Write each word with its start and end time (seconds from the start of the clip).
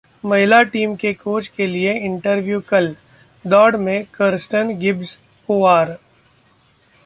महिला 0.23 0.61
टीम 0.63 0.95
के 0.95 1.13
कोच 1.13 1.47
के 1.47 1.65
लिए 1.67 1.93
इंटरव्यू 1.93 2.59
कल, 2.61 2.95
दौड़ 3.45 3.75
में 3.77 4.03
कर्स्टन, 4.13 4.77
गिब्स, 4.79 5.17
पोवार 5.49 5.97